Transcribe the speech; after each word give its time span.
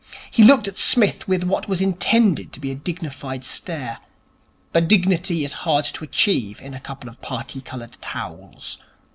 He 0.31 0.43
looked 0.43 0.67
at 0.67 0.79
Psmith 0.79 1.27
with 1.27 1.43
what 1.43 1.67
was 1.69 1.79
intended 1.79 2.51
to 2.53 2.59
be 2.59 2.71
a 2.71 2.75
dignified 2.75 3.45
stare. 3.45 3.99
But 4.73 4.87
dignity 4.87 5.45
is 5.45 5.53
hard 5.61 5.85
to 5.85 6.03
achieve 6.03 6.59
in 6.59 6.73
a 6.73 6.79
couple 6.79 7.07
of 7.07 7.21
parti 7.21 7.61
coloured 7.61 7.99
towels. 8.01 8.79